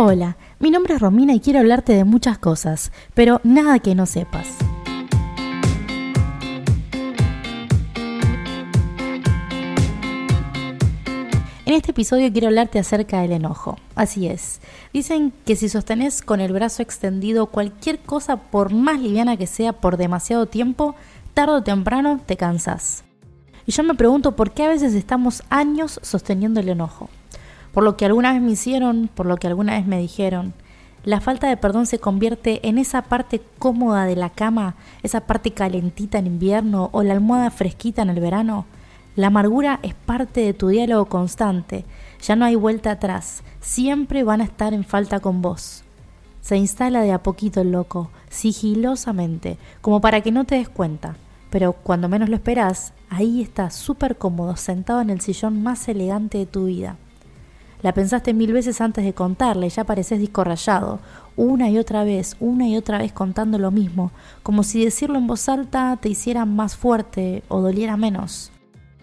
[0.00, 4.06] Hola, mi nombre es Romina y quiero hablarte de muchas cosas, pero nada que no
[4.06, 4.46] sepas.
[11.66, 13.76] En este episodio quiero hablarte acerca del enojo.
[13.96, 14.60] Así es.
[14.92, 19.72] Dicen que si sostenés con el brazo extendido cualquier cosa, por más liviana que sea,
[19.72, 20.94] por demasiado tiempo,
[21.34, 23.02] tarde o temprano te cansas.
[23.66, 27.10] Y yo me pregunto por qué a veces estamos años sosteniendo el enojo
[27.78, 30.52] por lo que alguna vez me hicieron, por lo que alguna vez me dijeron.
[31.04, 35.52] La falta de perdón se convierte en esa parte cómoda de la cama, esa parte
[35.52, 38.66] calentita en invierno o la almohada fresquita en el verano.
[39.14, 41.84] La amargura es parte de tu diálogo constante,
[42.20, 45.84] ya no hay vuelta atrás, siempre van a estar en falta con vos.
[46.40, 51.14] Se instala de a poquito el loco, sigilosamente, como para que no te des cuenta,
[51.48, 56.38] pero cuando menos lo esperás, ahí está súper cómodo, sentado en el sillón más elegante
[56.38, 56.96] de tu vida.
[57.82, 60.98] La pensaste mil veces antes de contarla y ya pareces disco rayado,
[61.36, 64.10] una y otra vez, una y otra vez contando lo mismo,
[64.42, 68.50] como si decirlo en voz alta te hiciera más fuerte o doliera menos.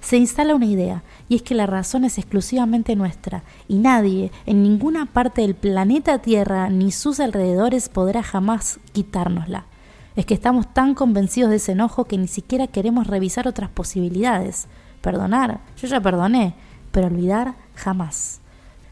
[0.00, 4.62] Se instala una idea, y es que la razón es exclusivamente nuestra, y nadie, en
[4.62, 9.64] ninguna parte del planeta Tierra ni sus alrededores podrá jamás quitárnosla.
[10.14, 14.66] Es que estamos tan convencidos de ese enojo que ni siquiera queremos revisar otras posibilidades.
[15.00, 16.54] Perdonar, yo ya perdoné,
[16.92, 18.40] pero olvidar jamás.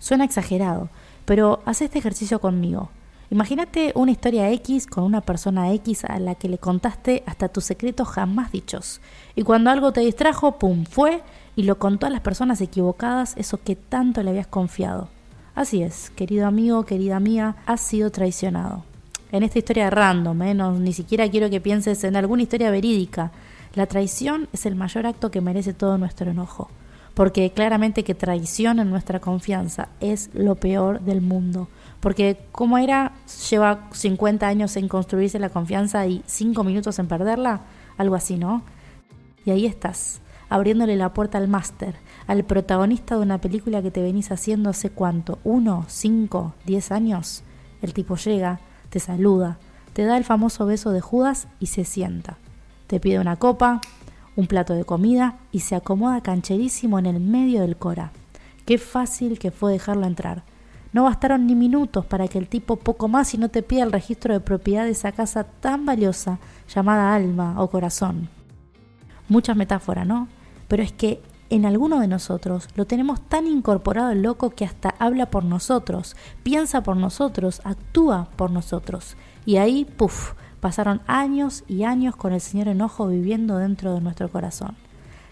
[0.00, 0.88] Suena exagerado,
[1.26, 2.88] pero haz este ejercicio conmigo.
[3.30, 7.64] Imagínate una historia X con una persona X a la que le contaste hasta tus
[7.64, 9.00] secretos jamás dichos.
[9.36, 10.84] Y cuando algo te distrajo, ¡pum!
[10.84, 11.22] fue
[11.54, 15.08] y lo contó a las personas equivocadas eso que tanto le habías confiado.
[15.54, 18.82] Así es, querido amigo, querida mía, has sido traicionado.
[19.32, 20.54] En esta historia random, ¿eh?
[20.54, 23.32] ni siquiera quiero que pienses en alguna historia verídica.
[23.74, 26.70] La traición es el mayor acto que merece todo nuestro enojo
[27.14, 31.68] porque claramente que traicionan nuestra confianza es lo peor del mundo.
[32.00, 33.12] Porque como era,
[33.50, 37.60] lleva 50 años en construirse la confianza y 5 minutos en perderla,
[37.98, 38.62] algo así, ¿no?
[39.44, 44.02] Y ahí estás, abriéndole la puerta al máster, al protagonista de una película que te
[44.02, 47.42] venís haciendo hace cuánto, uno, cinco, diez años.
[47.82, 48.60] El tipo llega,
[48.90, 49.58] te saluda,
[49.92, 52.38] te da el famoso beso de Judas y se sienta.
[52.86, 53.80] Te pide una copa,
[54.36, 58.12] un plato de comida y se acomoda cancherísimo en el medio del cora.
[58.64, 60.44] Qué fácil que fue dejarlo entrar.
[60.92, 63.92] No bastaron ni minutos para que el tipo poco más y no te pida el
[63.92, 66.38] registro de propiedad de esa casa tan valiosa
[66.72, 68.28] llamada alma o corazón.
[69.28, 70.28] Muchas metáforas, ¿no?
[70.66, 74.94] Pero es que en alguno de nosotros lo tenemos tan incorporado el loco que hasta
[74.98, 79.16] habla por nosotros, piensa por nosotros, actúa por nosotros.
[79.44, 84.28] Y ahí, puff, Pasaron años y años con el señor enojo viviendo dentro de nuestro
[84.30, 84.76] corazón.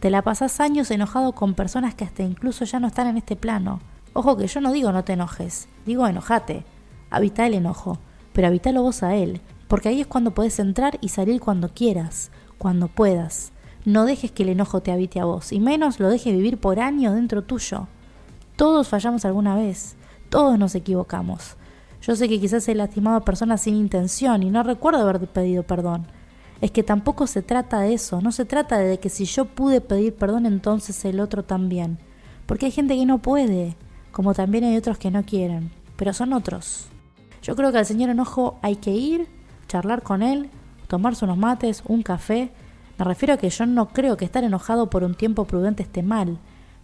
[0.00, 3.36] Te la pasás años enojado con personas que hasta incluso ya no están en este
[3.36, 3.80] plano.
[4.14, 6.64] Ojo que yo no digo no te enojes, digo enojate.
[7.08, 7.98] Habita el enojo,
[8.32, 12.32] pero habitalo vos a él, porque ahí es cuando podés entrar y salir cuando quieras,
[12.58, 13.52] cuando puedas.
[13.84, 16.80] No dejes que el enojo te habite a vos, y menos lo dejes vivir por
[16.80, 17.86] años dentro tuyo.
[18.56, 19.94] Todos fallamos alguna vez,
[20.30, 21.56] todos nos equivocamos.
[22.02, 25.62] Yo sé que quizás he lastimado a personas sin intención y no recuerdo haber pedido
[25.62, 26.06] perdón.
[26.60, 29.80] Es que tampoco se trata de eso, no se trata de que si yo pude
[29.80, 31.98] pedir perdón entonces el otro también.
[32.46, 33.76] Porque hay gente que no puede,
[34.10, 36.86] como también hay otros que no quieren, pero son otros.
[37.40, 39.28] Yo creo que al señor enojo hay que ir,
[39.68, 40.50] charlar con él,
[40.88, 42.50] tomarse unos mates, un café.
[42.98, 46.02] Me refiero a que yo no creo que estar enojado por un tiempo prudente esté
[46.02, 46.38] mal.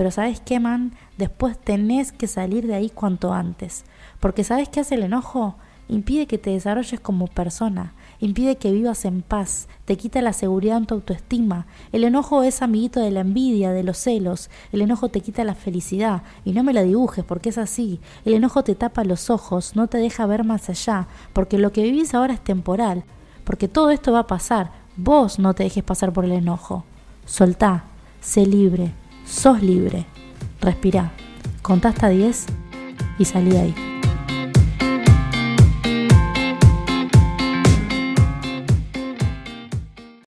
[0.00, 0.92] Pero ¿sabes qué, man?
[1.18, 3.84] Después tenés que salir de ahí cuanto antes.
[4.18, 5.56] Porque ¿sabes qué hace el enojo?
[5.88, 10.78] Impide que te desarrolles como persona, impide que vivas en paz, te quita la seguridad
[10.78, 11.66] en tu autoestima.
[11.92, 14.48] El enojo es amiguito de la envidia, de los celos.
[14.72, 16.22] El enojo te quita la felicidad.
[16.46, 18.00] Y no me la dibujes porque es así.
[18.24, 21.82] El enojo te tapa los ojos, no te deja ver más allá, porque lo que
[21.82, 23.04] vivís ahora es temporal.
[23.44, 24.70] Porque todo esto va a pasar.
[24.96, 26.84] Vos no te dejes pasar por el enojo.
[27.26, 27.84] Soltá,
[28.22, 28.94] sé libre,
[29.30, 30.06] sos libre.
[30.60, 31.12] Respirá,
[31.62, 32.46] contá hasta 10
[33.18, 33.99] y salí de ahí.